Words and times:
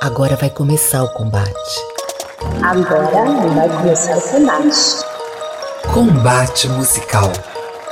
Agora 0.00 0.36
vai 0.36 0.48
começar 0.48 1.02
o 1.02 1.12
combate. 1.12 1.52
Agora 2.62 3.10
vai 3.50 3.68
começar 3.68 4.16
o 4.16 4.20
combate. 4.22 5.04
Combate 5.92 6.68
musical. 6.70 7.30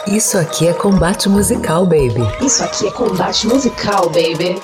Isso 0.06 0.38
aqui 0.38 0.68
é 0.68 0.72
combate 0.72 1.28
musical, 1.28 1.84
baby. 1.84 2.26
Isso 2.40 2.64
aqui 2.64 2.86
é 2.86 2.90
combate 2.90 3.46
musical, 3.46 4.08
baby. 4.08 4.60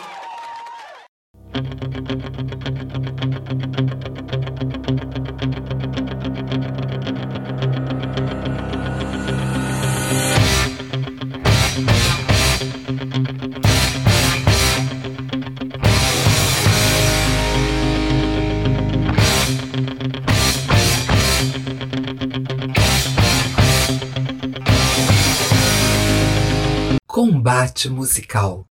Musical. 27.88 28.66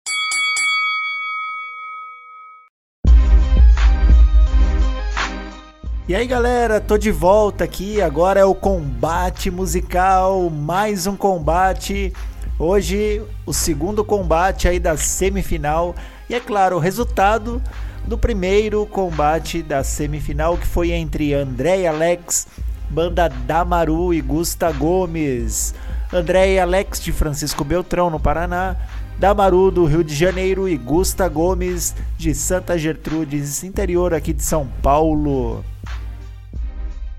E 6.07 6.15
aí 6.15 6.27
galera, 6.27 6.81
tô 6.81 6.97
de 6.97 7.11
volta 7.11 7.63
aqui. 7.63 8.01
Agora 8.01 8.39
é 8.39 8.45
o 8.45 8.53
combate 8.53 9.49
musical, 9.49 10.49
mais 10.49 11.07
um 11.07 11.15
combate. 11.15 12.11
Hoje, 12.59 13.21
o 13.45 13.53
segundo 13.53 14.03
combate 14.03 14.67
aí 14.67 14.79
da 14.79 14.97
semifinal. 14.97 15.95
E 16.29 16.35
é 16.35 16.39
claro, 16.39 16.75
o 16.75 16.79
resultado 16.79 17.61
do 18.05 18.17
primeiro 18.17 18.85
combate 18.85 19.63
da 19.63 19.83
semifinal 19.83 20.57
que 20.57 20.67
foi 20.67 20.91
entre 20.91 21.33
André 21.33 21.81
e 21.81 21.87
Alex, 21.87 22.47
banda 22.89 23.29
Damaru 23.29 24.13
e 24.13 24.21
Gusta 24.21 24.71
Gomes. 24.71 25.73
André 26.13 26.55
e 26.55 26.59
Alex 26.59 27.01
de 27.01 27.13
Francisco 27.13 27.63
Beltrão, 27.63 28.09
no 28.09 28.19
Paraná. 28.19 28.75
Damaru 29.21 29.69
do 29.69 29.85
Rio 29.85 30.03
de 30.03 30.15
Janeiro 30.15 30.67
e 30.67 30.75
Gusta 30.75 31.29
Gomes 31.29 31.93
de 32.17 32.33
Santa 32.33 32.75
Gertrudes, 32.75 33.63
interior 33.63 34.15
aqui 34.15 34.33
de 34.33 34.41
São 34.41 34.67
Paulo. 34.81 35.63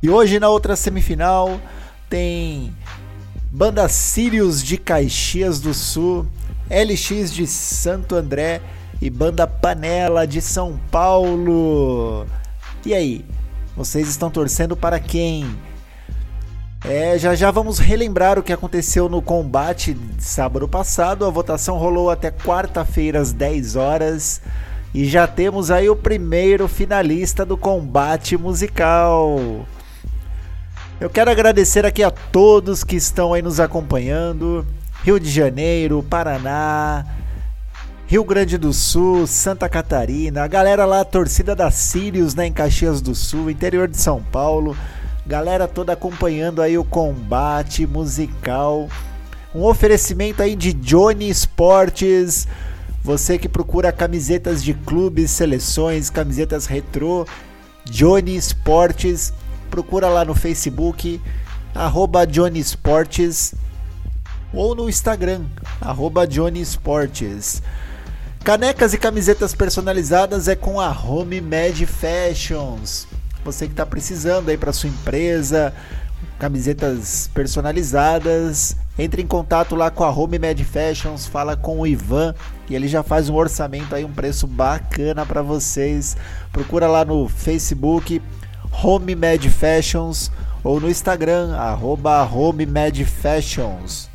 E 0.03 0.11
hoje 0.11 0.41
na 0.41 0.49
outra 0.49 0.75
semifinal 0.75 1.61
tem 2.11 2.75
Banda 3.53 3.89
Sirius 3.89 4.65
de 4.65 4.77
Caxias 4.79 5.61
do 5.61 5.73
Sul, 5.73 6.27
LX 6.69 7.33
de 7.33 7.47
Santo 7.47 8.17
André 8.17 8.61
e 9.01 9.09
Banda 9.09 9.47
Panela 9.47 10.27
de 10.27 10.41
São 10.41 10.81
Paulo. 10.91 12.27
E 12.85 12.93
aí, 12.95 13.25
vocês 13.77 14.09
estão 14.09 14.29
torcendo 14.29 14.77
para 14.77 14.99
quem? 14.99 15.47
É, 16.85 17.17
já 17.17 17.35
já 17.37 17.51
vamos 17.53 17.79
relembrar 17.79 18.39
o 18.39 18.43
que 18.43 18.53
aconteceu 18.53 19.09
no 19.09 19.23
combate 19.23 19.95
de 19.95 20.25
sábado 20.25 20.67
passado. 20.67 21.25
A 21.25 21.31
votação 21.31 21.77
rolou 21.77 22.11
até 22.11 22.31
quarta-feira 22.31 23.21
às 23.21 23.33
10 23.33 23.77
horas. 23.77 24.43
E 24.93 25.05
já 25.07 25.27
temos 25.27 25.71
aí 25.71 25.89
o 25.89 25.95
primeiro 25.95 26.67
finalista 26.67 27.47
do 27.47 27.57
combate 27.57 28.37
musical. 28.37 29.65
Eu 31.01 31.09
quero 31.09 31.31
agradecer 31.31 31.87
aqui 31.87 32.03
a 32.03 32.11
todos 32.11 32.83
que 32.83 32.97
estão 32.97 33.33
aí 33.33 33.43
nos 33.43 33.61
acompanhando. 33.61 34.67
Rio 35.05 35.19
de 35.19 35.31
Janeiro, 35.31 36.03
Paraná, 36.03 37.07
Rio 38.07 38.25
Grande 38.25 38.59
do 38.59 38.73
Sul, 38.73 39.27
Santa 39.27 39.69
Catarina, 39.69 40.45
a 40.45 40.47
galera 40.47 40.85
lá, 40.85 41.01
a 41.01 41.05
torcida 41.05 41.57
da 41.57 41.71
Sirius, 41.71 42.35
né, 42.35 42.47
em 42.47 42.53
Caxias 42.53 43.01
do 43.01 43.15
Sul, 43.15 43.51
interior 43.51 43.89
de 43.89 43.97
São 43.97 44.23
Paulo, 44.23 44.77
galera 45.27 45.69
toda 45.69 45.93
acompanhando 45.93 46.63
aí 46.63 46.77
o 46.77 46.85
combate 46.85 47.87
musical. 47.87 48.89
Um 49.55 49.65
oferecimento 49.65 50.43
aí 50.43 50.57
de 50.57 50.73
Johnny 50.73 51.29
Esportes. 51.29 52.47
Você 53.03 53.39
que 53.39 53.49
procura 53.49 53.93
camisetas 53.93 54.63
de 54.63 54.75
clubes, 54.75 55.31
seleções, 55.31 56.09
camisetas 56.09 56.67
retrô, 56.67 57.27
Johnny 57.85 58.37
Esportes 58.37 59.33
procura 59.73 60.07
lá 60.07 60.23
no 60.23 60.35
Facebook, 60.35 61.19
arroba 61.75 62.27
Johnny 62.27 62.61
Esportes, 62.61 63.55
ou 64.53 64.75
no 64.75 64.87
Instagram, 64.87 65.47
arroba 65.81 66.27
Johnny 66.27 66.61
Esportes. 66.61 67.63
Canecas 68.45 68.93
e 68.93 68.99
camisetas 68.99 69.55
personalizadas 69.55 70.47
é 70.47 70.55
com 70.55 70.79
a 70.79 70.91
Home 70.91 71.41
Med 71.41 71.87
Fashions. 71.87 73.07
Você 73.45 73.67
que 73.67 73.73
está 73.73 73.85
precisando 73.85 74.49
aí 74.49 74.57
para 74.57 74.73
sua 74.73 74.89
empresa, 74.89 75.75
camisetas 76.39 77.29
personalizadas, 77.35 78.77
entre 78.99 79.23
em 79.23 79.27
contato 79.27 79.75
lá 79.75 79.91
com 79.91 80.05
a 80.05 80.11
Home 80.11 80.39
Med 80.39 80.65
Fashions, 80.65 81.27
fala 81.27 81.57
com 81.57 81.81
o 81.81 81.87
Ivan 81.87 82.35
e 82.69 82.75
ele 82.75 82.87
já 82.87 83.03
faz 83.03 83.29
um 83.29 83.35
orçamento 83.35 83.95
aí, 83.95 84.05
um 84.05 84.13
preço 84.13 84.47
bacana 84.47 85.27
para 85.27 85.43
vocês. 85.43 86.17
Procura 86.53 86.87
lá 86.87 87.05
no 87.05 87.29
Facebook, 87.29 88.23
Home 88.83 89.15
Med 89.15 89.49
Fashions 89.51 90.31
ou 90.63 90.81
no 90.81 90.89
Instagram, 90.89 91.57
arroba 91.57 92.23
Home 92.25 92.67
Med 92.67 93.05
Fashions. 93.05 94.09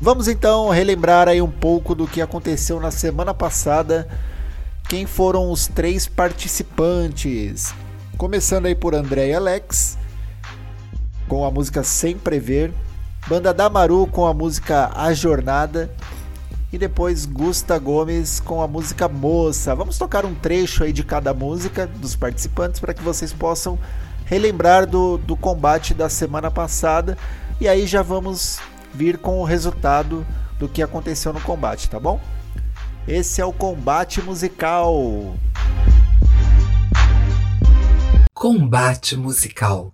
Vamos 0.00 0.28
então 0.28 0.68
relembrar 0.68 1.28
aí 1.28 1.40
um 1.40 1.50
pouco 1.50 1.94
do 1.94 2.06
que 2.06 2.20
aconteceu 2.20 2.78
na 2.78 2.90
semana 2.90 3.32
passada. 3.32 4.06
Quem 4.88 5.06
foram 5.06 5.50
os 5.50 5.66
três 5.66 6.06
participantes? 6.06 7.74
Começando 8.18 8.66
aí 8.66 8.74
por 8.74 8.94
André 8.94 9.28
e 9.28 9.34
Alex, 9.34 9.98
com 11.26 11.44
a 11.44 11.50
música 11.50 11.82
Sem 11.82 12.18
Prever. 12.18 12.72
Banda 13.26 13.54
Damaru 13.54 14.06
com 14.06 14.26
a 14.26 14.34
música 14.34 14.92
A 14.94 15.14
Jornada 15.14 15.90
e 16.70 16.76
depois 16.76 17.24
Gusta 17.24 17.78
Gomes 17.78 18.38
com 18.38 18.60
a 18.60 18.68
música 18.68 19.08
Moça. 19.08 19.74
Vamos 19.74 19.96
tocar 19.96 20.26
um 20.26 20.34
trecho 20.34 20.84
aí 20.84 20.92
de 20.92 21.02
cada 21.02 21.32
música 21.32 21.86
dos 21.86 22.14
participantes 22.14 22.78
para 22.78 22.92
que 22.92 23.02
vocês 23.02 23.32
possam 23.32 23.78
relembrar 24.26 24.86
do, 24.86 25.16
do 25.16 25.34
combate 25.34 25.94
da 25.94 26.10
semana 26.10 26.50
passada 26.50 27.16
e 27.58 27.66
aí 27.66 27.86
já 27.86 28.02
vamos 28.02 28.58
vir 28.92 29.16
com 29.16 29.40
o 29.40 29.44
resultado 29.44 30.26
do 30.58 30.68
que 30.68 30.82
aconteceu 30.82 31.32
no 31.32 31.40
combate, 31.40 31.88
tá 31.88 31.98
bom? 31.98 32.20
Esse 33.06 33.42
é 33.42 33.44
o 33.44 33.52
combate 33.52 34.22
musical. 34.22 35.36
Combate 38.32 39.14
musical. 39.14 39.92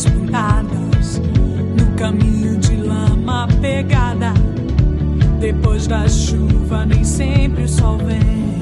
Pintadas 0.00 1.20
no 1.76 1.94
caminho 1.96 2.56
de 2.56 2.76
lama 2.76 3.46
pegada. 3.60 4.32
Depois 5.38 5.86
da 5.86 6.08
chuva, 6.08 6.86
nem 6.86 7.04
sempre 7.04 7.64
o 7.64 7.68
sol 7.68 7.98
vem. 7.98 8.58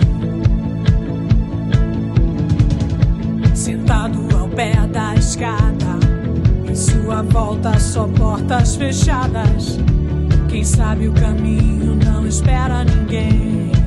Sentado 3.55 4.19
ao 4.37 4.49
pé 4.49 4.75
da 4.88 5.15
escada, 5.15 6.00
em 6.69 6.75
sua 6.75 7.23
volta 7.23 7.79
só 7.79 8.09
portas 8.09 8.75
fechadas. 8.75 9.79
Quem 10.49 10.65
sabe 10.65 11.06
o 11.06 11.12
caminho 11.12 11.94
não 11.94 12.27
espera 12.27 12.85
ninguém. 12.85 13.80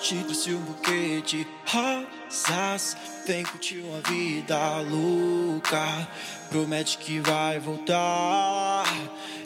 Te 0.00 0.54
um 0.54 0.60
buquê 0.60 1.22
de 1.24 1.46
rosas 1.66 2.96
Vem 3.26 3.44
curtir 3.44 3.78
uma 3.78 4.00
vida 4.00 4.58
louca. 4.90 6.08
Promete 6.48 6.98
que 6.98 7.20
vai 7.20 7.60
voltar. 7.60 8.84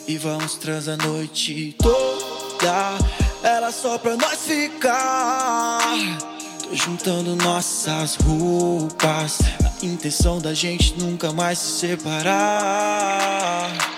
E 0.07 0.17
vamos 0.17 0.55
transar 0.55 0.97
a 0.99 1.05
noite 1.05 1.75
toda. 1.77 2.97
Era 3.43 3.71
só 3.71 3.97
pra 3.97 4.15
nós 4.15 4.45
ficar. 4.45 5.81
Tô 6.63 6.73
juntando 6.73 7.35
nossas 7.35 8.15
roupas. 8.15 9.39
A 9.63 9.85
intenção 9.85 10.39
da 10.39 10.53
gente 10.53 10.97
nunca 10.97 11.31
mais 11.31 11.59
se 11.59 11.79
separar. 11.79 13.94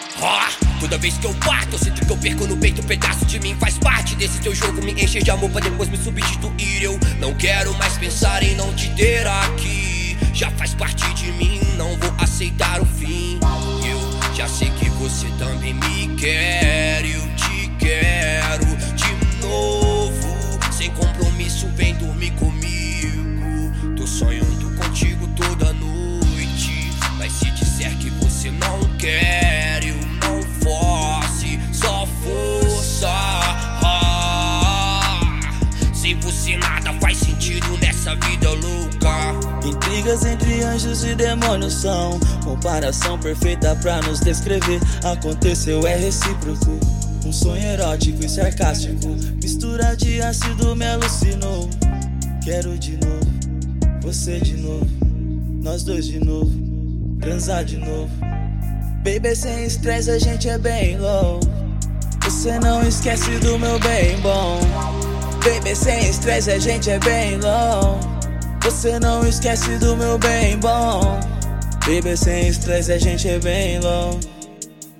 Toda 0.79 0.97
vez 0.97 1.17
que 1.17 1.25
eu 1.25 1.33
bato, 1.33 1.73
eu 1.73 1.79
sinto 1.79 2.05
que 2.05 2.11
eu 2.11 2.17
perco 2.17 2.45
no 2.45 2.55
peito. 2.55 2.81
Um 2.81 2.85
pedaço 2.85 3.25
de 3.25 3.39
mim 3.39 3.55
faz 3.59 3.77
parte 3.77 4.15
desse 4.15 4.39
teu 4.39 4.53
jogo. 4.53 4.83
Me 4.83 4.91
enche 4.91 5.21
de 5.21 5.31
amor 5.31 5.49
pra 5.49 5.59
depois 5.59 5.89
me 5.89 5.97
substituir. 5.97 6.83
Eu 6.83 6.99
não 7.19 7.33
quero 7.33 7.73
mais 7.77 7.97
pensar 7.97 8.43
em 8.43 8.55
não 8.55 8.73
te 8.73 8.89
ter 8.91 9.25
aqui. 9.25 10.17
Já 10.33 10.51
faz 10.51 10.75
parte 10.75 11.11
de 11.15 11.31
mim, 11.31 11.59
não 11.77 11.97
vou 11.97 12.13
aceitar 12.19 12.79
o 12.79 12.85
fim. 12.85 13.39
Eu 13.83 14.35
já 14.35 14.47
sei 14.47 14.69
que 14.69 14.87
você 14.91 15.27
também 15.39 15.73
me 15.73 16.15
quer. 16.15 17.03
Eu 17.03 17.21
te 17.35 17.71
quero 17.79 18.65
de 18.95 19.41
novo. 19.41 20.59
Sem 20.71 20.91
compromisso, 20.91 21.67
vem 21.75 21.95
dormir 21.95 22.31
comigo. 22.31 23.73
Tô 23.95 24.05
sonhando 24.05 24.75
contigo 24.75 25.27
toda 25.35 25.73
noite. 25.73 26.91
Mas 27.17 27.33
se 27.33 27.49
disser 27.49 27.97
que 27.97 28.11
você 28.11 28.51
não 28.51 28.79
quer, 28.99 29.76
nessa 38.07 38.15
vida 38.15 38.49
louca. 38.49 39.67
Intrigas 39.67 40.25
entre 40.25 40.63
anjos 40.63 41.03
e 41.03 41.13
demônios 41.15 41.73
são 41.73 42.19
comparação 42.43 43.19
perfeita 43.19 43.75
pra 43.81 44.01
nos 44.01 44.21
descrever. 44.21 44.79
Aconteceu 45.03 45.85
é 45.85 45.95
recíproco. 45.95 46.79
Um 47.25 47.33
sonho 47.33 47.63
erótico 47.63 48.23
e 48.23 48.29
sarcástico. 48.29 49.09
Mistura 49.41 49.95
de 49.97 50.21
ácido 50.21 50.75
me 50.75 50.85
alucinou. 50.85 51.69
Quero 52.43 52.77
de 52.77 52.97
novo, 53.05 53.27
você 54.01 54.39
de 54.39 54.55
novo, 54.55 54.87
nós 55.61 55.83
dois 55.83 56.07
de 56.07 56.17
novo, 56.17 56.49
transar 57.19 57.65
de 57.65 57.75
novo. 57.75 58.09
Baby, 59.03 59.35
sem 59.35 59.65
estresse 59.65 60.11
a 60.11 60.17
gente 60.17 60.47
é 60.47 60.57
bem 60.57 60.97
low. 60.97 61.41
Você 62.23 62.57
não 62.59 62.81
esquece 62.87 63.31
do 63.39 63.59
meu 63.59 63.77
bem 63.79 64.17
bom. 64.21 65.06
Baby, 65.43 65.75
sem 65.75 66.09
estresse 66.09 66.51
a 66.51 66.59
gente 66.59 66.89
é 66.89 66.99
bem 66.99 67.37
low. 67.37 67.99
Você 68.63 68.99
não 68.99 69.25
esquece 69.27 69.77
do 69.77 69.95
meu 69.95 70.17
bem 70.17 70.57
bom. 70.57 71.19
Baby, 71.85 72.17
sem 72.17 72.47
estresse 72.47 72.91
a 72.91 72.97
gente 72.97 73.27
é 73.27 73.39
bem 73.39 73.79
low. 73.79 74.19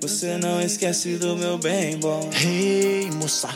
Você 0.01 0.37
não 0.37 0.61
esquece 0.61 1.17
do 1.17 1.35
meu 1.35 1.57
bem 1.57 1.97
bom. 1.97 2.29
Hey, 2.33 3.09
moça, 3.11 3.49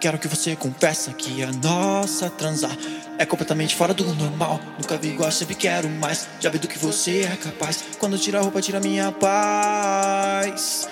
quero 0.00 0.18
que 0.18 0.28
você 0.28 0.54
confesse 0.56 1.10
que 1.14 1.42
a 1.42 1.50
nossa 1.52 2.30
transar 2.30 2.76
é 3.18 3.26
completamente 3.26 3.74
fora 3.74 3.92
do 3.92 4.04
normal. 4.14 4.60
Nunca 4.78 4.96
vi 4.96 5.08
igual, 5.08 5.30
sempre 5.30 5.54
quero 5.54 5.88
mais. 5.88 6.28
Já 6.40 6.50
vi 6.50 6.58
do 6.58 6.68
que 6.68 6.78
você 6.78 7.22
é 7.22 7.36
capaz. 7.36 7.84
Quando 7.98 8.18
tira 8.18 8.38
a 8.38 8.42
roupa, 8.42 8.60
tira 8.62 8.80
minha 8.80 9.12
paz 9.12 10.88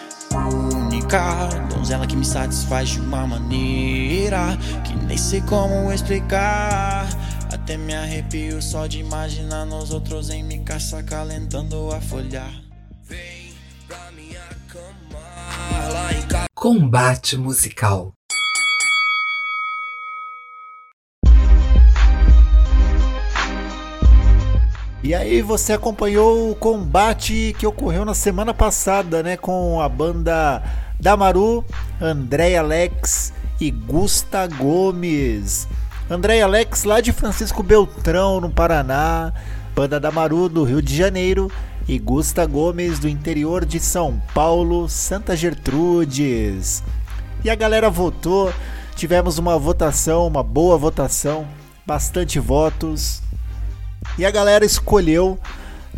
única 1.16 1.58
donzela 1.68 2.06
que 2.06 2.16
me 2.16 2.24
satisfaz 2.24 2.90
de 2.90 3.00
uma 3.00 3.26
maneira 3.26 4.56
que 4.84 4.94
nem 4.94 5.16
sei 5.16 5.40
como 5.42 5.90
explicar. 5.92 7.06
Até 7.52 7.76
me 7.76 7.94
arrepio 7.94 8.60
só 8.60 8.86
de 8.86 9.00
imaginar 9.00 9.64
nós 9.64 9.90
outros 9.92 10.30
em 10.30 10.42
me 10.42 10.60
caça 10.60 11.02
calentando 11.02 11.90
a 11.92 12.00
folhar. 12.00 12.52
Vem 13.04 13.54
pra 13.86 14.10
minha 14.12 14.44
cama. 14.68 16.46
Combate 16.54 17.36
musical. 17.36 18.15
E 25.06 25.14
aí 25.14 25.40
você 25.40 25.72
acompanhou 25.72 26.50
o 26.50 26.54
combate 26.56 27.54
que 27.60 27.64
ocorreu 27.64 28.04
na 28.04 28.12
semana 28.12 28.52
passada, 28.52 29.22
né, 29.22 29.36
com 29.36 29.80
a 29.80 29.88
banda 29.88 30.60
Damaru, 30.98 31.64
André 32.00 32.56
Alex 32.56 33.32
e 33.60 33.70
Gusta 33.70 34.48
Gomes. 34.48 35.68
André 36.10 36.42
Alex 36.42 36.82
lá 36.82 37.00
de 37.00 37.12
Francisco 37.12 37.62
Beltrão, 37.62 38.40
no 38.40 38.50
Paraná. 38.50 39.32
Banda 39.76 40.00
da 40.00 40.10
Maru 40.10 40.48
do 40.48 40.64
Rio 40.64 40.82
de 40.82 40.96
Janeiro 40.96 41.52
e 41.86 42.00
Gusta 42.00 42.44
Gomes 42.44 42.98
do 42.98 43.08
interior 43.08 43.64
de 43.64 43.78
São 43.78 44.20
Paulo, 44.34 44.88
Santa 44.88 45.36
Gertrudes. 45.36 46.82
E 47.44 47.48
a 47.48 47.54
galera 47.54 47.88
votou, 47.88 48.52
tivemos 48.96 49.38
uma 49.38 49.56
votação, 49.56 50.26
uma 50.26 50.42
boa 50.42 50.76
votação, 50.76 51.46
bastante 51.86 52.40
votos. 52.40 53.22
E 54.18 54.24
a 54.24 54.30
galera 54.30 54.64
escolheu 54.64 55.38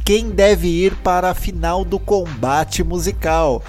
quem 0.05 0.31
deve 0.31 0.67
ir 0.67 0.97
para 0.97 1.31
a 1.31 1.35
final 1.35 1.85
do 1.85 2.01
combate 2.01 2.83
musical. 2.83 3.63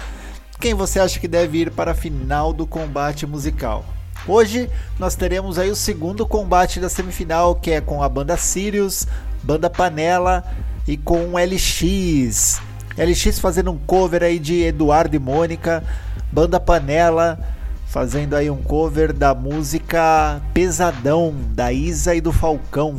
Quem 0.58 0.74
você 0.74 0.98
acha 0.98 1.20
que 1.20 1.28
deve 1.28 1.58
ir 1.58 1.70
para 1.70 1.92
a 1.92 1.94
final 1.94 2.52
do 2.52 2.66
combate 2.66 3.26
musical? 3.26 3.84
Hoje 4.26 4.68
nós 4.98 5.14
teremos 5.14 5.56
aí 5.56 5.70
o 5.70 5.76
segundo 5.76 6.26
combate 6.26 6.80
da 6.80 6.88
semifinal, 6.88 7.54
que 7.54 7.70
é 7.70 7.80
com 7.80 8.02
a 8.02 8.08
banda 8.08 8.36
Sirius, 8.36 9.06
banda 9.40 9.70
Panela 9.70 10.44
e 10.86 10.96
com 10.96 11.34
LX. 11.38 12.60
LX 12.98 13.38
fazendo 13.38 13.70
um 13.70 13.78
cover 13.78 14.24
aí 14.24 14.40
de 14.40 14.62
Eduardo 14.62 15.14
e 15.14 15.18
Mônica, 15.20 15.84
banda 16.32 16.58
Panela 16.58 17.38
fazendo 17.86 18.34
aí 18.34 18.50
um 18.50 18.60
cover 18.60 19.12
da 19.12 19.32
música 19.32 20.42
Pesadão 20.52 21.34
da 21.52 21.72
Isa 21.72 22.16
e 22.16 22.20
do 22.20 22.32
Falcão. 22.32 22.96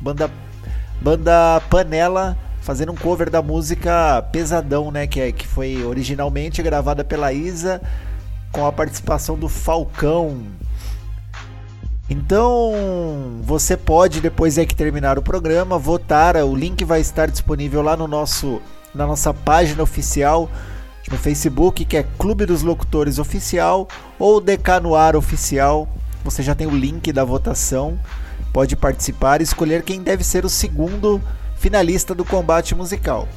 Banda 0.00 0.28
banda 1.00 1.62
Panela 1.68 2.36
fazendo 2.60 2.92
um 2.92 2.96
cover 2.96 3.30
da 3.30 3.40
música 3.40 4.22
Pesadão, 4.30 4.90
né, 4.90 5.06
que 5.06 5.20
é 5.20 5.32
que 5.32 5.46
foi 5.46 5.82
originalmente 5.84 6.62
gravada 6.62 7.02
pela 7.02 7.32
Isa 7.32 7.80
com 8.52 8.66
a 8.66 8.72
participação 8.72 9.38
do 9.38 9.48
Falcão. 9.48 10.42
Então, 12.10 13.40
você 13.42 13.76
pode 13.76 14.20
depois 14.20 14.58
é 14.58 14.64
que 14.64 14.74
terminar 14.74 15.18
o 15.18 15.22
programa 15.22 15.78
votar, 15.78 16.36
o 16.36 16.54
link 16.54 16.84
vai 16.84 17.00
estar 17.00 17.30
disponível 17.30 17.82
lá 17.82 17.96
no 17.96 18.08
nosso 18.08 18.60
na 18.94 19.06
nossa 19.06 19.32
página 19.34 19.82
oficial 19.82 20.50
no 21.10 21.16
Facebook, 21.16 21.84
que 21.84 21.96
é 21.96 22.02
Clube 22.18 22.44
dos 22.44 22.62
Locutores 22.62 23.18
Oficial 23.18 23.88
ou 24.18 24.40
DK 24.40 24.80
no 24.82 25.18
Oficial. 25.18 25.88
Você 26.24 26.42
já 26.42 26.54
tem 26.54 26.66
o 26.66 26.76
link 26.76 27.12
da 27.12 27.24
votação. 27.24 27.98
Pode 28.52 28.76
participar 28.76 29.40
e 29.40 29.44
escolher 29.44 29.82
quem 29.82 30.02
deve 30.02 30.24
ser 30.24 30.44
o 30.44 30.48
segundo 30.48 31.20
finalista 31.56 32.14
do 32.14 32.24
combate 32.24 32.74
musical. 32.74 33.28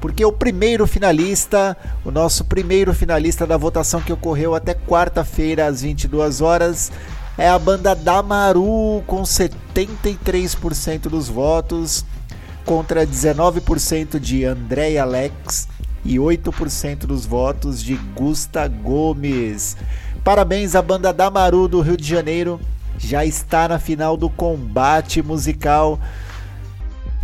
Porque 0.00 0.24
o 0.24 0.32
primeiro 0.32 0.86
finalista, 0.86 1.76
o 2.04 2.10
nosso 2.10 2.44
primeiro 2.44 2.94
finalista 2.94 3.46
da 3.46 3.56
votação 3.56 4.00
que 4.00 4.12
ocorreu 4.12 4.54
até 4.54 4.74
quarta-feira 4.74 5.66
às 5.66 5.82
22 5.82 6.40
horas, 6.40 6.90
é 7.36 7.48
a 7.48 7.58
banda 7.58 7.94
Damaru 7.94 9.02
com 9.06 9.22
73% 9.22 11.02
dos 11.02 11.28
votos 11.28 12.04
contra 12.64 13.06
19% 13.06 14.18
de 14.18 14.44
André 14.44 14.98
Alex 14.98 15.68
e 16.04 16.16
8% 16.16 17.00
dos 17.00 17.26
votos 17.26 17.82
de 17.82 17.94
Gusta 18.14 18.66
Gomes. 18.68 19.76
Parabéns 20.24 20.74
à 20.74 20.82
banda 20.82 21.12
Damaru 21.12 21.66
do 21.66 21.80
Rio 21.80 21.96
de 21.96 22.06
Janeiro, 22.06 22.60
já 22.98 23.24
está 23.24 23.66
na 23.66 23.78
final 23.78 24.16
do 24.16 24.28
combate 24.28 25.22
musical 25.22 25.98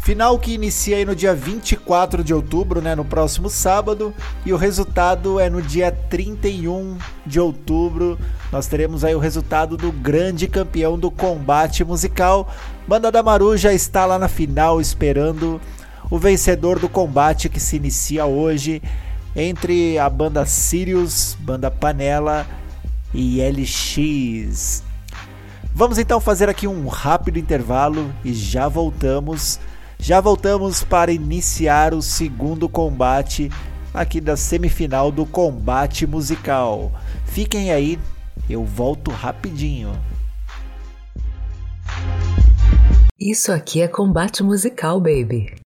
Final 0.07 0.39
que 0.39 0.55
inicia 0.55 0.99
aí 0.99 1.05
no 1.05 1.17
dia 1.17 1.35
24 1.35 2.23
de 2.23 2.33
outubro, 2.33 2.81
né, 2.81 2.95
no 2.95 3.05
próximo 3.05 3.51
sábado, 3.51 4.15
e 4.45 4.53
o 4.53 4.57
resultado 4.57 5.41
é 5.41 5.51
no 5.51 5.61
dia 5.61 5.91
31 5.91 6.97
de 7.27 7.41
outubro. 7.41 8.17
Nós 8.53 8.69
teremos 8.69 9.03
aí 9.03 9.17
o 9.17 9.19
resultado 9.19 9.77
do 9.77 9.91
grande 9.91 10.47
campeão 10.47 10.97
do 10.97 11.11
combate 11.11 11.83
musical. 11.83 12.49
Banda 12.87 13.11
da 13.11 13.21
Maru 13.21 13.57
já 13.57 13.73
está 13.73 14.07
lá 14.07 14.17
na 14.17 14.29
final 14.29 14.81
esperando 14.81 15.61
o 16.09 16.21
vencedor 16.21 16.79
do 16.79 16.89
combate 16.89 17.49
que 17.49 17.59
se 17.59 17.75
inicia 17.75 18.27
hoje 18.27 18.81
entre 19.35 19.99
a 19.99 20.09
banda 20.09 20.47
Sirius, 20.47 21.37
banda 21.41 21.69
Panela 21.69 22.47
e 23.17 23.41
LX. 23.41 24.85
Vamos 25.75 25.99
então 25.99 26.21
fazer 26.21 26.49
aqui 26.49 26.69
um 26.69 26.87
rápido 26.87 27.39
intervalo 27.39 28.13
e 28.25 28.33
já 28.33 28.69
voltamos 28.69 29.59
já 29.99 30.21
voltamos 30.21 30.85
para 30.85 31.11
iniciar 31.11 31.95
o 31.95 32.03
segundo 32.03 32.69
combate 32.69 33.51
aqui 33.93 34.21
da 34.21 34.37
semifinal 34.37 35.11
do 35.11 35.25
combate 35.25 36.07
musical. 36.07 36.93
Fiquem 37.25 37.73
aí, 37.73 37.99
eu 38.49 38.65
volto 38.65 39.11
rapidinho. 39.11 39.99
Isso 43.19 43.51
aqui 43.51 43.81
é 43.81 43.89
combate 43.89 44.43
musical, 44.43 45.01
baby. 45.01 45.66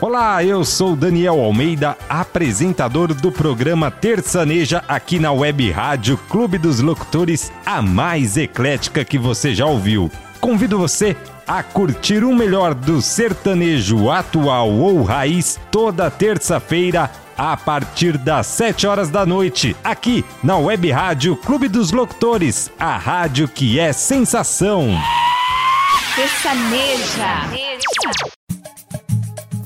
Olá, 0.00 0.42
eu 0.42 0.64
sou 0.64 0.96
Daniel 0.96 1.38
Almeida, 1.38 1.94
apresentador 2.08 3.12
do 3.12 3.30
programa 3.30 3.90
Terçaneja 3.90 4.82
aqui 4.88 5.18
na 5.18 5.30
Web 5.30 5.70
Rádio 5.70 6.16
Clube 6.16 6.56
dos 6.56 6.80
Locutores, 6.80 7.52
a 7.66 7.82
mais 7.82 8.38
eclética 8.38 9.04
que 9.04 9.18
você 9.18 9.54
já 9.54 9.66
ouviu. 9.66 10.10
Convido 10.40 10.78
você 10.78 11.14
a 11.46 11.62
curtir 11.62 12.24
o 12.24 12.34
melhor 12.34 12.72
do 12.72 13.02
sertanejo 13.02 14.08
atual 14.08 14.70
ou 14.70 15.02
raiz 15.02 15.60
toda 15.70 16.10
terça-feira 16.10 17.10
a 17.36 17.54
partir 17.54 18.16
das 18.16 18.46
7 18.46 18.86
horas 18.86 19.10
da 19.10 19.26
noite, 19.26 19.76
aqui 19.84 20.24
na 20.42 20.56
Web 20.56 20.90
Rádio 20.90 21.36
Clube 21.36 21.68
dos 21.68 21.92
Locutores, 21.92 22.72
a 22.80 22.96
rádio 22.96 23.46
que 23.46 23.78
é 23.78 23.92
sensação. 23.92 24.98
Terçaneja. 26.16 28.29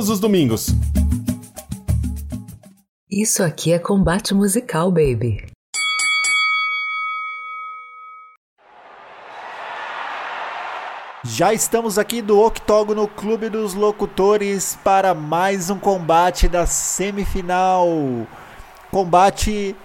todos 0.00 0.08
os 0.08 0.18
domingos. 0.18 0.68
Isso 3.10 3.42
aqui 3.42 3.70
é 3.70 3.78
combate 3.78 4.32
musical, 4.32 4.90
baby. 4.90 5.44
Já 11.22 11.52
estamos 11.52 11.98
aqui 11.98 12.22
do 12.22 12.40
Octógono 12.40 13.06
Clube 13.06 13.50
dos 13.50 13.74
Locutores 13.74 14.78
para 14.82 15.12
mais 15.12 15.68
um 15.68 15.78
combate 15.78 16.48
da 16.48 16.64
semifinal. 16.64 17.86
Combate 18.90 19.76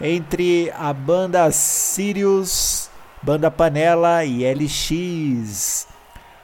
entre 0.00 0.70
a 0.78 0.92
banda 0.92 1.50
Sirius, 1.50 2.88
banda 3.20 3.50
Panela 3.50 4.24
e 4.24 4.44
LX. 4.44 5.88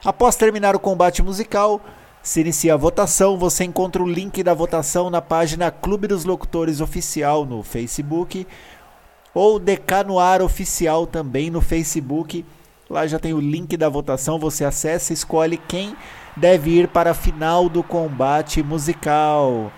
Após 0.05 0.35
terminar 0.35 0.75
o 0.75 0.81
combate 0.81 1.23
musical, 1.23 1.81
se 2.23 2.43
inicia 2.43 2.75
a 2.75 2.77
votação, 2.77 3.39
você 3.39 3.65
encontra 3.65 4.03
o 4.03 4.09
link 4.09 4.43
da 4.43 4.53
votação 4.53 5.09
na 5.09 5.23
página 5.23 5.71
Clube 5.71 6.07
dos 6.07 6.27
Locutores 6.27 6.81
Oficial 6.83 7.47
no 7.47 7.63
Facebook 7.63 8.47
ou 9.33 9.59
DK 9.59 10.05
no 10.07 10.19
Ar 10.19 10.43
Oficial 10.43 11.07
também 11.07 11.51
no 11.51 11.63
Facebook. 11.63 12.45
Lá 12.91 13.07
já 13.07 13.19
tem 13.19 13.33
o 13.33 13.41
link 13.41 13.75
da 13.77 13.89
votação, 13.89 14.39
você 14.39 14.67
acessa 14.67 15.13
e 15.13 15.15
escolhe 15.15 15.57
quem 15.57 15.97
deve 16.37 16.71
ir 16.71 16.89
para 16.89 17.13
a 17.13 17.15
final 17.15 17.71
do 17.71 17.83
combate 17.83 18.63
musical. 18.63 19.73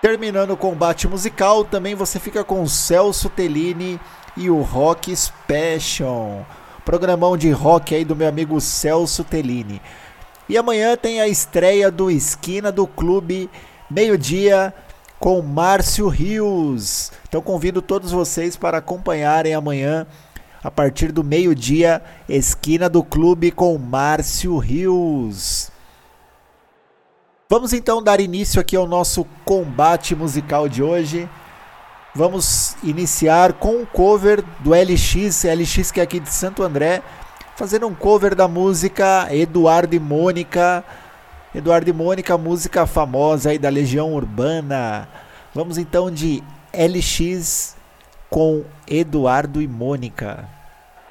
Terminando 0.00 0.52
o 0.52 0.56
combate 0.56 1.06
musical, 1.06 1.62
também 1.62 1.94
você 1.94 2.18
fica 2.18 2.42
com 2.42 2.62
o 2.62 2.68
Celso 2.68 3.28
Tellini 3.28 4.00
e 4.34 4.48
o 4.48 4.62
Rock 4.62 5.14
Special. 5.14 6.46
Programão 6.84 7.36
de 7.36 7.50
rock 7.50 7.94
aí 7.94 8.04
do 8.04 8.14
meu 8.14 8.28
amigo 8.28 8.60
Celso 8.60 9.24
Tellini. 9.24 9.82
E 10.48 10.56
amanhã 10.56 10.96
tem 10.96 11.20
a 11.20 11.26
estreia 11.26 11.90
do 11.90 12.10
Esquina 12.10 12.70
do 12.70 12.86
Clube, 12.86 13.50
meio-dia, 13.90 14.72
com 15.18 15.42
Márcio 15.42 16.08
Rios. 16.08 17.10
Então 17.28 17.42
convido 17.42 17.82
todos 17.82 18.12
vocês 18.12 18.56
para 18.56 18.78
acompanharem 18.78 19.54
amanhã, 19.54 20.06
a 20.62 20.70
partir 20.70 21.10
do 21.10 21.24
meio-dia, 21.24 22.02
Esquina 22.28 22.88
do 22.88 23.02
Clube 23.02 23.50
com 23.50 23.76
Márcio 23.76 24.56
Rios. 24.58 25.70
Vamos 27.48 27.72
então 27.72 28.02
dar 28.02 28.20
início 28.20 28.60
aqui 28.60 28.76
ao 28.76 28.86
nosso 28.86 29.24
combate 29.44 30.14
musical 30.14 30.68
de 30.68 30.82
hoje. 30.82 31.28
Vamos 32.14 32.76
iniciar 32.82 33.52
com 33.52 33.82
um 33.82 33.86
cover 33.86 34.42
do 34.60 34.70
LX, 34.70 35.44
LX 35.44 35.90
que 35.90 36.00
é 36.00 36.02
aqui 36.02 36.18
de 36.18 36.32
Santo 36.32 36.62
André, 36.62 37.02
fazendo 37.56 37.86
um 37.86 37.94
cover 37.94 38.34
da 38.34 38.46
música 38.46 39.26
Eduardo 39.34 39.96
e 39.96 39.98
Mônica. 39.98 40.84
Eduardo 41.54 41.88
e 41.88 41.92
Mônica, 41.92 42.36
música 42.36 42.86
famosa 42.86 43.50
aí 43.50 43.58
da 43.58 43.70
Legião 43.70 44.12
Urbana. 44.12 45.08
Vamos 45.54 45.78
então 45.78 46.10
de 46.10 46.42
LX 46.72 47.74
com 48.28 48.62
Eduardo 48.86 49.62
e 49.62 49.66
Mônica. 49.66 50.46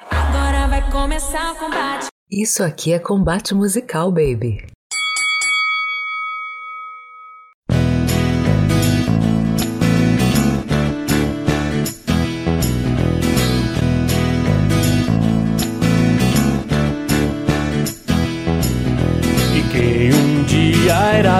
Agora 0.08 0.68
vai 0.68 0.88
começar 0.90 1.52
o 1.52 1.56
combate. 1.56 2.06
Isso 2.30 2.62
aqui 2.62 2.92
é 2.92 2.98
combate 2.98 3.54
musical, 3.54 4.10
baby. 4.10 4.75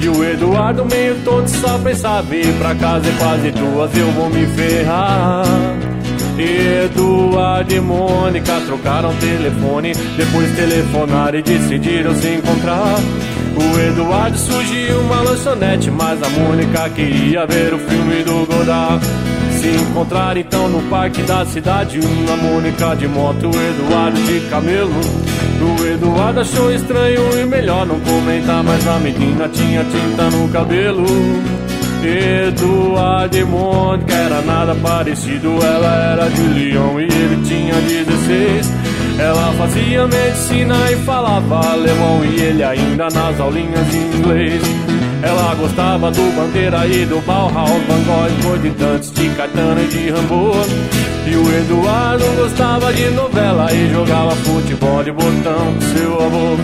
e 0.00 0.08
o 0.08 0.24
Eduardo 0.24 0.84
meio 0.86 1.14
todo 1.24 1.46
só 1.46 1.78
pensava 1.78 2.34
ir 2.34 2.52
pra 2.54 2.74
casa 2.74 3.08
e 3.08 3.12
quase 3.18 3.50
duas 3.50 3.96
eu 3.96 4.10
vou 4.12 4.30
me 4.30 4.46
ferrar. 4.46 5.44
Eduardo 6.38 7.74
e 7.74 7.80
Mônica 7.80 8.60
trocaram 8.66 9.14
telefone, 9.16 9.92
depois 10.16 10.50
telefonaram 10.56 11.38
e 11.38 11.42
decidiram 11.42 12.14
se 12.14 12.28
encontrar. 12.28 12.96
O 13.56 13.78
Eduardo 13.78 14.38
surgiu 14.38 15.00
uma 15.00 15.20
lanchonete, 15.20 15.90
mas 15.90 16.22
a 16.22 16.28
Mônica 16.30 16.88
queria 16.90 17.46
ver 17.46 17.74
o 17.74 17.78
filme 17.78 18.22
do 18.22 18.46
Godard. 18.46 19.04
Se 19.60 19.68
encontraram 19.68 20.40
então 20.40 20.70
no 20.70 20.80
parque 20.88 21.20
da 21.20 21.44
cidade, 21.44 22.00
uma 22.00 22.34
Mônica 22.34 22.96
de 22.96 23.06
moto, 23.06 23.44
o 23.44 23.50
Eduardo 23.50 24.18
de 24.22 24.40
camelo. 24.48 25.00
O 25.60 25.86
Eduardo 25.86 26.40
achou 26.40 26.72
estranho 26.72 27.20
e 27.38 27.44
melhor 27.44 27.86
não 27.86 28.00
comentar, 28.00 28.64
mas 28.64 28.88
a 28.88 28.98
menina 28.98 29.50
tinha 29.50 29.84
tinta 29.84 30.30
no 30.30 30.48
cabelo. 30.48 31.04
Eduardo 32.02 33.36
e 33.36 33.44
Mônica 33.44 34.14
era 34.14 34.40
nada 34.40 34.74
parecido, 34.76 35.58
ela 35.62 35.94
era 36.10 36.30
de 36.30 36.40
Leão 36.40 36.98
e 36.98 37.04
ele 37.04 37.42
tinha 37.46 37.74
16. 37.74 38.72
Ela 39.18 39.52
fazia 39.58 40.06
medicina 40.06 40.90
e 40.90 40.96
falava 41.04 41.72
alemão 41.72 42.24
e 42.24 42.40
ele 42.40 42.64
ainda 42.64 43.10
nas 43.10 43.38
aulinhas 43.38 43.90
de 43.90 43.98
inglês. 43.98 44.89
Ela 45.22 45.54
gostava 45.54 46.10
do 46.10 46.34
Bandeira 46.34 46.86
e 46.86 47.04
do 47.04 47.20
Bauhaus, 47.20 47.82
Van 47.86 48.02
Gogh, 48.04 48.42
Gordon 48.42 48.98
de 48.98 49.28
Caetano 49.30 49.82
e 49.82 49.86
de 49.88 50.10
Rambo. 50.10 50.52
E 51.26 51.36
o 51.36 51.56
Eduardo 51.58 52.24
gostava 52.36 52.92
de 52.92 53.10
novela 53.10 53.70
e 53.72 53.92
jogava 53.92 54.30
futebol 54.36 55.04
de 55.04 55.12
botão 55.12 55.74
com 55.74 55.80
seu 55.80 56.14
avô. 56.14 56.56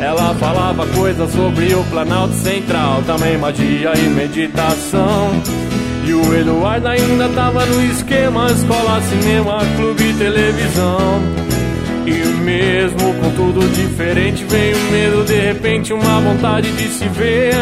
Ela 0.00 0.34
falava 0.34 0.86
coisas 0.86 1.30
sobre 1.32 1.74
o 1.74 1.84
Planalto 1.84 2.34
Central, 2.34 3.02
também 3.02 3.36
magia 3.36 3.92
e 3.94 4.08
meditação. 4.08 5.30
E 6.04 6.14
o 6.14 6.34
Eduardo 6.34 6.88
ainda 6.88 7.28
tava 7.28 7.64
no 7.66 7.84
esquema: 7.84 8.46
escola, 8.46 9.00
cinema, 9.02 9.58
clube, 9.76 10.14
televisão. 10.14 11.41
E 12.06 12.26
mesmo 12.42 13.14
com 13.14 13.30
tudo 13.30 13.68
diferente, 13.72 14.44
veio 14.44 14.76
um 14.76 14.90
medo, 14.90 15.24
de 15.24 15.40
repente, 15.40 15.92
uma 15.92 16.20
vontade 16.20 16.70
de 16.72 16.88
se 16.88 17.06
ver. 17.08 17.54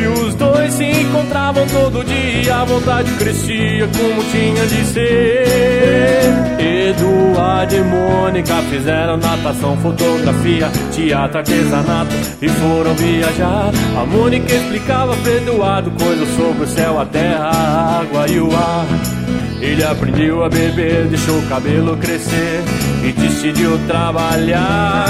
E 0.00 0.06
os 0.06 0.34
dois 0.34 0.72
se 0.72 0.84
encontravam 0.84 1.66
todo 1.66 2.04
dia, 2.04 2.56
a 2.56 2.64
vontade 2.64 3.10
crescia 3.12 3.86
como 3.88 4.24
tinha 4.30 4.66
de 4.66 4.84
ser. 4.86 6.52
Eduardo 6.92 7.74
e 7.74 7.80
Mônica 7.82 8.54
fizeram 8.70 9.16
natação, 9.16 9.76
fotografia, 9.78 10.70
teatro, 10.90 11.38
artesanato 11.38 12.14
e 12.40 12.48
foram 12.48 12.94
viajar. 12.94 13.70
A 14.00 14.06
Mônica 14.06 14.52
explicava 14.52 15.14
para 15.16 15.32
Eduardo 15.32 15.90
coisas 15.92 16.28
sobre 16.36 16.64
o 16.64 16.68
céu, 16.68 17.00
a 17.00 17.06
terra, 17.06 17.44
a 17.44 18.00
água 18.00 18.26
e 18.28 18.40
o 18.40 18.54
ar. 18.54 19.21
Ele 19.62 19.84
aprendeu 19.84 20.42
a 20.42 20.48
beber, 20.48 21.06
deixou 21.06 21.38
o 21.38 21.46
cabelo 21.46 21.96
crescer 21.96 22.64
e 23.04 23.12
decidiu 23.12 23.78
trabalhar. 23.86 25.06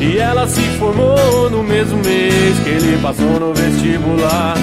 E 0.00 0.16
ela 0.16 0.48
se 0.48 0.62
formou 0.78 1.50
no 1.50 1.62
mesmo 1.62 1.98
mês 1.98 2.58
que 2.64 2.70
ele 2.70 2.98
passou 3.02 3.38
no 3.38 3.52
vestibular. 3.52 4.56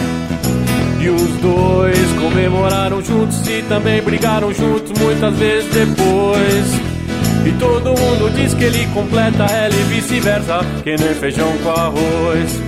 E 0.99 1.09
os 1.09 1.29
dois 1.39 2.11
comemoraram 2.19 2.99
juntos 3.03 3.47
e 3.47 3.61
também 3.69 4.01
brigaram 4.01 4.51
juntos 4.51 4.91
muitas 4.99 5.35
vezes 5.35 5.71
depois. 5.71 6.87
E 7.45 7.51
todo 7.59 7.89
mundo 7.91 8.33
diz 8.35 8.55
que 8.55 8.63
ele 8.63 8.87
completa 8.95 9.43
ela 9.43 9.75
e 9.75 9.83
vice-versa, 9.93 10.65
que 10.83 10.97
nem 10.97 11.13
feijão 11.13 11.55
com 11.59 11.69
arroz. 11.69 12.59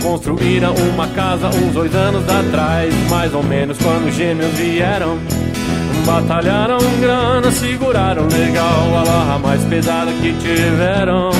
Construíram 0.00 0.72
uma 0.92 1.08
casa 1.08 1.48
uns 1.48 1.72
dois 1.72 1.92
anos 1.96 2.22
atrás, 2.28 2.94
mais 3.10 3.34
ou 3.34 3.42
menos 3.42 3.76
quando 3.78 4.06
os 4.06 4.14
gêmeos 4.14 4.52
vieram. 4.52 5.18
Batalharam 6.04 6.78
grana, 7.00 7.50
seguraram 7.50 8.26
legal 8.28 8.98
a 8.98 9.04
barra 9.04 9.38
mais 9.38 9.64
pesada 9.64 10.12
que 10.12 10.32
tiveram. 10.34 11.30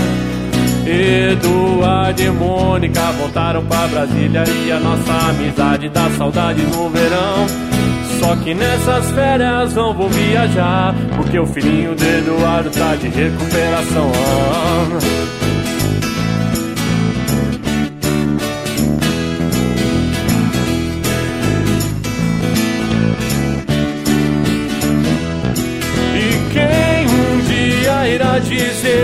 Eduardo 0.87 2.23
e 2.23 2.31
Mônica 2.31 3.01
voltaram 3.13 3.65
pra 3.65 3.87
Brasília 3.89 4.45
e 4.67 4.73
a 4.73 4.81
nossa 4.81 5.13
amizade 5.31 5.89
dá 5.89 6.11
saudade 6.11 6.63
no 6.63 6.91
verão. 6.91 7.47
Só 8.21 8.37
que 8.37 8.55
nessas 8.55 9.11
férias 9.11 9.75
não 9.75 9.93
vou 9.93 10.09
viajar, 10.09 10.95
porque 11.17 11.39
o 11.39 11.47
filhinho 11.47 11.95
de 11.95 12.19
Eduardo 12.19 12.71
tá 12.71 12.97
de 12.97 13.09
recuperação. 13.09 14.13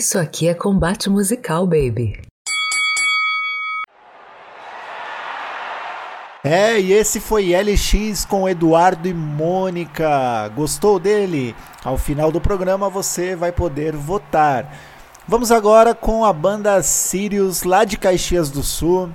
Isso 0.00 0.18
aqui 0.18 0.48
é 0.48 0.54
combate 0.54 1.10
musical, 1.10 1.66
baby. 1.66 2.22
É, 6.42 6.80
e 6.80 6.90
esse 6.90 7.20
foi 7.20 7.54
LX 7.54 8.24
com 8.24 8.48
Eduardo 8.48 9.06
e 9.06 9.12
Mônica. 9.12 10.48
Gostou 10.56 10.98
dele? 10.98 11.54
Ao 11.84 11.98
final 11.98 12.32
do 12.32 12.40
programa 12.40 12.88
você 12.88 13.36
vai 13.36 13.52
poder 13.52 13.94
votar. 13.94 14.74
Vamos 15.28 15.52
agora 15.52 15.94
com 15.94 16.24
a 16.24 16.32
banda 16.32 16.82
Sirius 16.82 17.62
lá 17.62 17.84
de 17.84 17.98
Caxias 17.98 18.48
do 18.48 18.62
Sul. 18.62 19.10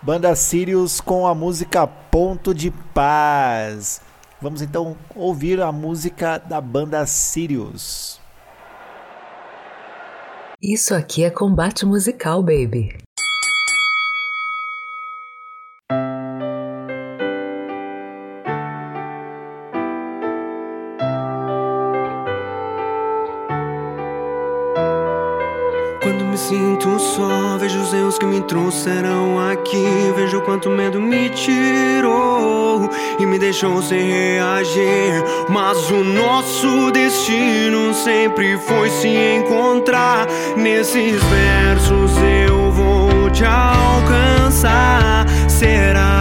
Banda 0.00 0.32
Sirius 0.36 1.00
com 1.00 1.26
a 1.26 1.34
música 1.34 1.88
Ponto 1.88 2.54
de 2.54 2.70
Paz. 2.70 4.00
Vamos 4.40 4.62
então 4.62 4.96
ouvir 5.16 5.60
a 5.60 5.72
música 5.72 6.38
da 6.38 6.60
banda 6.60 7.04
Sirius. 7.04 8.17
Isso 10.60 10.92
aqui 10.92 11.22
é 11.22 11.30
combate 11.30 11.86
musical, 11.86 12.42
baby. 12.42 12.96
Sinto 26.36 26.98
só, 26.98 27.56
vejo 27.58 27.80
os 27.80 27.92
erros 27.92 28.18
que 28.18 28.26
me 28.26 28.40
trouxeram 28.42 29.38
aqui. 29.38 29.86
Vejo 30.16 30.40
quanto 30.42 30.68
medo 30.70 31.00
me 31.00 31.30
tirou 31.30 32.90
e 33.18 33.26
me 33.26 33.38
deixou 33.38 33.80
sem 33.82 34.10
reagir. 34.10 35.24
Mas 35.48 35.90
o 35.90 36.02
nosso 36.02 36.90
destino 36.90 37.94
sempre 37.94 38.58
foi 38.58 38.90
se 38.90 39.08
encontrar. 39.08 40.26
Nesses 40.56 41.22
versos 41.22 42.12
eu 42.46 42.70
vou 42.72 43.30
te 43.30 43.44
alcançar. 43.44 45.26
Será 45.48 46.17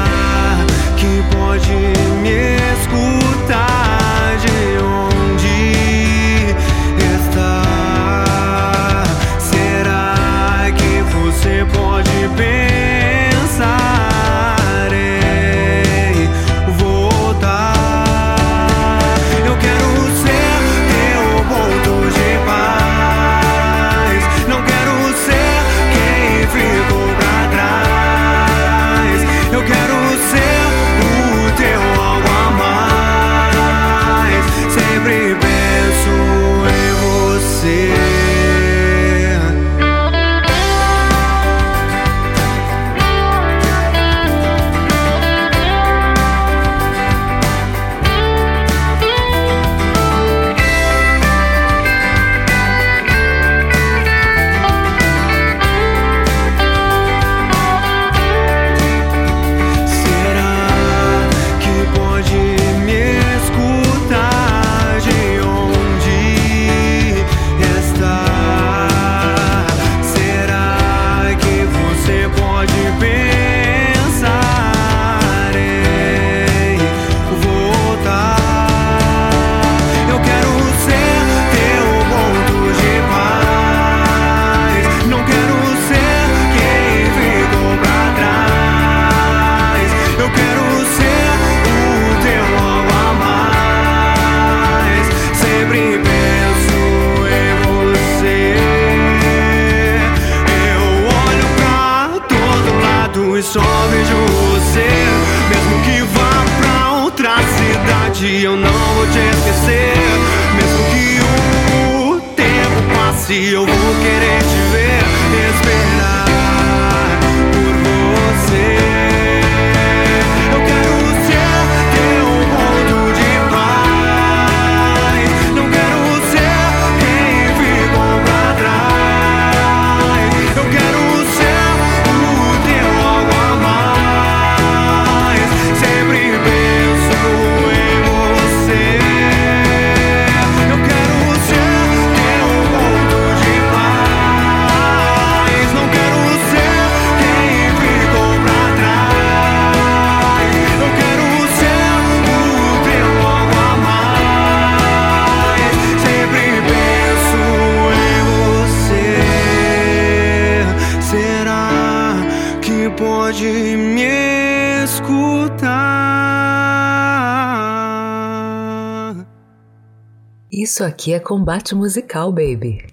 Isso 170.78 170.84
aqui 170.84 171.12
é 171.12 171.20
combate 171.20 171.74
musical, 171.74 172.32
baby. 172.32 172.86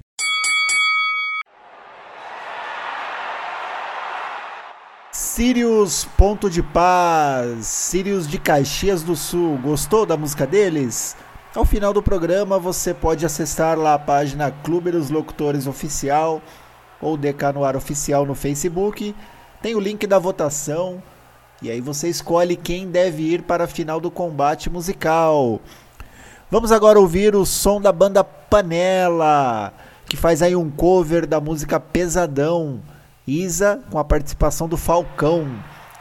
Sirius 5.13 6.07
Ponto 6.17 6.49
de 6.49 6.63
Paz, 6.63 7.67
Sirius 7.67 8.27
de 8.27 8.39
Caxias 8.39 9.03
do 9.03 9.15
Sul. 9.15 9.59
Gostou 9.59 10.07
da 10.07 10.17
música 10.17 10.47
deles? 10.47 11.15
Ao 11.55 11.67
final 11.67 11.93
do 11.93 12.03
programa 12.03 12.59
você 12.59 12.95
pode 12.95 13.27
acessar 13.27 13.79
lá 13.79 13.93
a 13.93 13.99
página 13.99 14.51
Clube 14.51 14.91
dos 14.91 15.11
Locutores 15.11 15.67
Oficial 15.67 16.41
ou 17.03 17.19
DK 17.19 17.53
no 17.53 17.65
Ar 17.65 17.77
Oficial 17.77 18.25
no 18.25 18.35
Facebook. 18.35 19.15
Tem 19.61 19.75
o 19.75 19.79
link 19.79 20.07
da 20.07 20.19
votação 20.19 21.03
e 21.61 21.71
aí 21.71 21.83
você 21.83 22.09
escolhe 22.09 22.57
quem 22.57 22.91
deve 22.91 23.25
ir 23.25 23.43
para 23.43 23.65
a 23.65 23.69
final 23.69 24.01
do 24.01 24.11
combate 24.11 24.71
musical. 24.71 25.61
Vamos 26.51 26.71
agora 26.71 27.01
ouvir 27.01 27.35
o 27.35 27.45
som 27.45 27.81
da 27.81 27.91
banda 27.91 28.23
Panela, 28.23 29.73
que 30.07 30.17
faz 30.17 30.43
aí 30.43 30.55
um 30.55 30.71
cover 30.71 31.27
da 31.27 31.41
música 31.41 31.81
Pesadão. 31.81 32.81
Isa 33.27 33.81
com 33.91 33.99
a 33.99 34.05
participação 34.05 34.69
do 34.69 34.77
Falcão. 34.77 35.49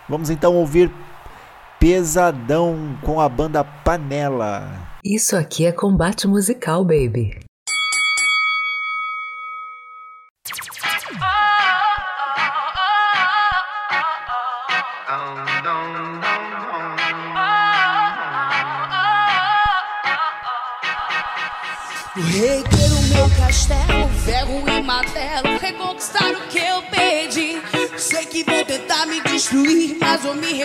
Vamos 0.07 0.29
então 0.29 0.55
ouvir 0.55 0.91
Pesadão 1.79 2.97
com 3.01 3.19
a 3.19 3.27
banda 3.27 3.63
Panela. 3.63 4.67
Isso 5.03 5.35
aqui 5.35 5.65
é 5.65 5.71
combate 5.71 6.27
musical, 6.27 6.83
baby. 6.83 7.42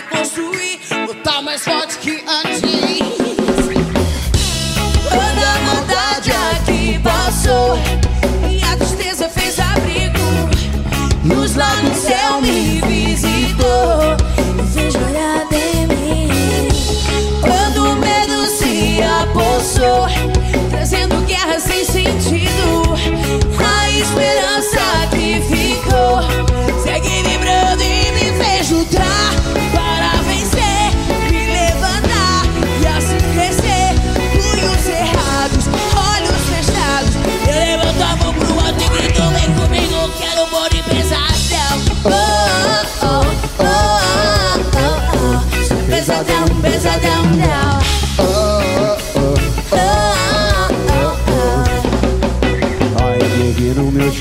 Reconstruir. 0.00 0.57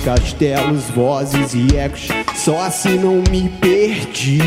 Castelos, 0.08 0.86
vozes 0.96 1.54
e 1.54 1.76
ecos, 1.76 2.08
só 2.34 2.62
assim 2.62 2.98
não 2.98 3.22
me 3.30 3.50
perdi. 3.60 4.40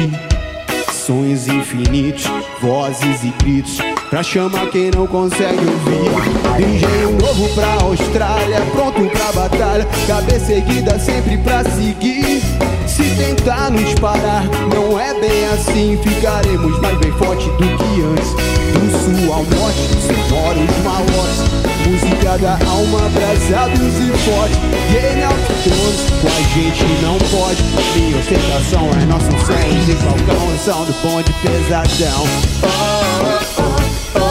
Sonhos 0.91 1.49
infinitos, 1.49 2.25
vozes 2.63 3.23
e 3.23 3.29
gritos, 3.43 3.77
pra 4.09 4.23
chamar 4.23 4.71
quem 4.71 4.91
não 4.91 5.07
consegue 5.07 5.59
ouvir. 5.59 6.67
Engenho 6.67 7.11
novo 7.21 7.47
pra 7.55 7.75
Austrália, 7.75 8.63
pronto 8.73 9.03
pra 9.11 9.33
batalha, 9.33 9.87
cabeça 10.07 10.51
erguida 10.51 10.99
sempre 10.99 11.37
pra 11.37 11.63
seguir. 11.65 12.41
Se 12.87 13.03
tentar 13.17 13.71
nos 13.71 13.93
parar, 13.95 14.45
não 14.75 14.99
é 14.99 15.13
bem 15.21 15.45
assim, 15.53 15.99
ficaremos 16.03 16.81
mais 16.81 16.97
bem 17.01 17.13
forte 17.13 17.45
do 17.51 17.59
que 17.59 18.03
antes. 18.03 18.30
Música 22.31 22.39
da 22.39 22.53
alma, 22.71 23.07
abraçados 23.07 23.81
e 23.81 24.13
fortes 24.19 24.57
Game 24.93 25.25
of 25.25 25.35
Thrones, 25.65 26.01
com 26.21 26.29
a 26.29 26.41
gente 26.55 26.85
não 27.03 27.19
pode 27.19 27.61
Minha 27.97 28.19
ostentação 28.19 28.89
é 28.91 29.05
nosso 29.07 29.31
sangue 29.47 29.85
De 29.85 29.97
falcão, 29.97 30.55
ação 30.55 30.85
do 30.85 30.93
bonde 31.03 31.33
pesadão 31.43 32.23
oh, 32.63 32.69
oh, 33.59 33.75
oh. 34.15 34.31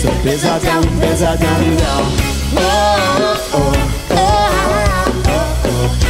Sou 0.00 0.12
pesadão, 0.24 0.80
pesadão, 0.98 1.60
não. 1.78 2.02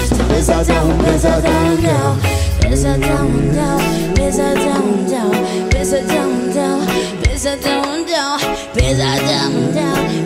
Sou 0.09 0.25
pesadão, 0.29 0.87
pesadão, 1.05 1.77
não 1.83 2.17
Pesadão, 2.61 3.29
não, 3.29 3.79
pesadão, 4.15 4.83
não, 5.11 5.31
pesadão, 5.69 6.31
não, 6.55 7.00
pesadão, 7.41 7.83
não, 7.83 8.39
pesadão, 8.75 9.51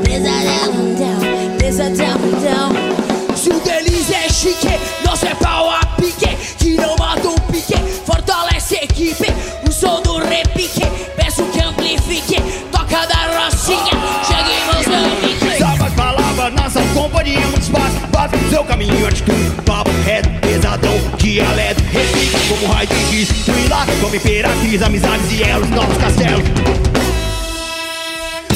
pesadão, 0.03 1.57
pesadão, 1.61 2.19
não. 2.43 3.37
Se 3.37 3.51
o 3.51 3.61
deles 3.61 4.11
é 4.11 4.29
chique, 4.29 4.81
nosso 5.05 5.25
é 5.25 5.35
pau 5.37 5.71
a 5.71 5.87
pique, 5.95 6.27
que 6.59 6.75
não 6.75 6.97
mata 6.97 7.29
o 7.29 7.41
pique, 7.43 7.77
fortalece 8.05 8.79
a 8.79 8.83
equipe, 8.83 9.33
o 9.65 9.71
som 9.71 10.03
do 10.03 10.19
repique, 10.19 10.85
peço 11.15 11.45
que 11.45 11.61
amplifique, 11.61 12.43
toca 12.73 13.07
da 13.07 13.45
rocinha, 13.45 13.93
cheguemos 14.27 14.87
no 14.89 15.17
pique. 15.21 15.57
Salva 15.57 15.87
as 15.87 15.95
palavras, 15.95 16.53
nossa 16.55 16.83
companhia, 16.95 17.47
muito 17.47 17.63
espaço 17.63 17.95
Bate 18.11 18.37
no 18.37 18.51
seu 18.51 18.65
caminho, 18.65 19.07
atitude, 19.07 19.53
papo 19.65 19.91
reto, 20.05 20.29
pesadão 20.41 20.95
Dialeto, 21.19 21.81
repica 21.93 22.39
como 22.49 22.73
raio 22.73 22.89
de 22.89 23.25
giz 23.25 23.45
Twila, 23.45 23.87
como 24.01 24.17
imperatriz, 24.17 24.83
amizades 24.83 25.31
e 25.31 25.43
elos, 25.45 25.71
novos 25.71 25.97
castelos 25.97 26.43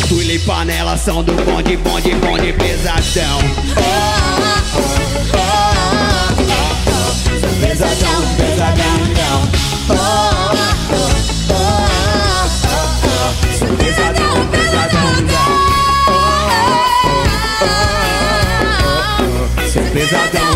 Twila 0.09 0.33
e 0.33 0.39
panela 0.39 0.97
são 0.97 1.23
do 1.23 1.35
bonde, 1.35 1.77
bonde, 1.77 2.15
bonde 2.15 2.51
pesadão. 2.55 3.39
Pesadão, 7.61 8.23
pesadão, 8.39 8.99
não 9.19 9.49
Pesadão, 13.77 14.47
pesadão, 14.51 15.13
não 15.29 15.49
Sou 19.69 19.83
pesadão, 19.83 19.89
pesadão, 19.93 20.48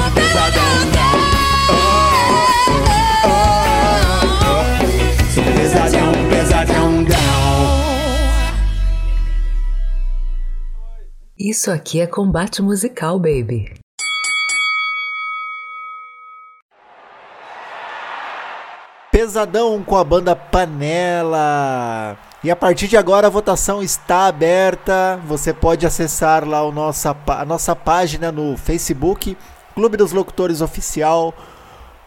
Isso 11.53 11.71
aqui 11.71 12.01
é 12.01 12.07
combate 12.07 12.62
musical, 12.62 13.19
baby. 13.19 13.75
Pesadão 19.11 19.85
com 19.85 19.99
a 19.99 20.03
banda 20.03 20.35
Panela. 20.35 22.17
E 22.43 22.51
a 22.51 22.57
partir 22.57 22.88
de 22.88 22.97
agora 22.97 23.27
a 23.27 23.31
votação 23.31 23.83
está 23.83 24.29
aberta. 24.29 25.21
Você 25.27 25.53
pode 25.53 25.87
acessar 25.87 26.49
lá 26.49 26.65
o 26.65 26.73
nossa, 26.73 27.15
a 27.27 27.45
nossa 27.45 27.77
página 27.77 28.33
no 28.33 28.57
Facebook, 28.57 29.37
Clube 29.75 29.99
dos 29.99 30.12
Locutores 30.12 30.62
Oficial 30.62 31.35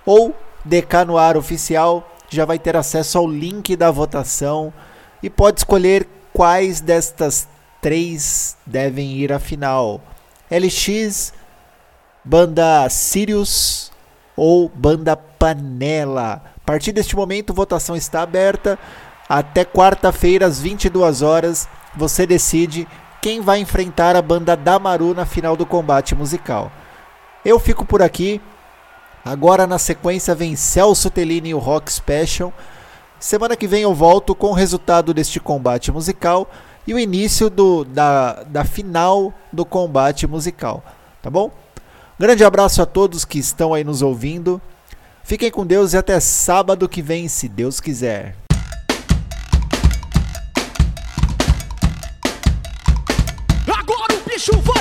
ou 0.03 0.33
DK 0.65 1.05
no 1.05 1.19
Ar 1.19 1.37
Oficial. 1.37 2.11
Já 2.29 2.45
vai 2.45 2.57
ter 2.57 2.75
acesso 2.75 3.19
ao 3.19 3.27
link 3.27 3.75
da 3.75 3.91
votação 3.91 4.73
e 5.21 5.29
pode 5.29 5.59
escolher 5.59 6.07
quais 6.33 6.81
destas 6.81 7.47
três 7.85 8.57
devem 8.65 9.11
ir 9.11 9.31
à 9.31 9.37
final. 9.37 10.01
LX, 10.49 11.31
banda 12.23 12.89
Sirius 12.89 13.91
ou 14.35 14.67
banda 14.67 15.15
Panela. 15.15 16.41
A 16.57 16.65
partir 16.65 16.91
deste 16.91 17.15
momento, 17.15 17.53
votação 17.53 17.95
está 17.95 18.23
aberta. 18.23 18.79
Até 19.29 19.63
quarta-feira, 19.63 20.47
às 20.47 20.59
22 20.59 21.21
horas, 21.21 21.69
você 21.95 22.25
decide 22.25 22.87
quem 23.21 23.39
vai 23.39 23.59
enfrentar 23.59 24.15
a 24.15 24.21
banda 24.21 24.57
Damaru 24.57 25.13
na 25.13 25.27
final 25.27 25.55
do 25.55 25.63
combate 25.63 26.15
musical. 26.15 26.71
Eu 27.45 27.59
fico 27.59 27.85
por 27.85 28.01
aqui. 28.01 28.41
Agora, 29.23 29.67
na 29.67 29.77
sequência, 29.77 30.33
vem 30.33 30.55
Celso 30.55 31.11
Tellini 31.11 31.49
e 31.49 31.53
o 31.53 31.59
Rock 31.59 31.93
Special. 31.93 32.51
Semana 33.19 33.55
que 33.55 33.67
vem 33.67 33.83
eu 33.83 33.93
volto 33.93 34.33
com 34.33 34.47
o 34.47 34.53
resultado 34.53 35.13
deste 35.13 35.39
combate 35.39 35.91
musical 35.91 36.49
e 36.87 36.93
o 36.93 36.99
início 36.99 37.49
do, 37.49 37.83
da, 37.83 38.43
da 38.43 38.63
final 38.63 39.33
do 39.51 39.65
combate 39.65 40.27
musical. 40.27 40.83
Tá 41.21 41.29
bom? 41.29 41.51
Grande 42.19 42.43
abraço 42.43 42.81
a 42.81 42.85
todos 42.85 43.25
que 43.25 43.39
estão 43.39 43.73
aí 43.73 43.83
nos 43.83 44.01
ouvindo. 44.01 44.61
Fiquem 45.23 45.49
com 45.49 45.65
Deus 45.65 45.93
e 45.93 45.97
até 45.97 46.19
sábado 46.19 46.87
que 46.87 47.01
vem, 47.01 47.27
se 47.27 47.49
Deus 47.49 47.79
quiser. 47.79 48.35
Agora 53.67 54.13
o 54.13 54.29
bicho 54.29 54.51
vai! 54.61 54.74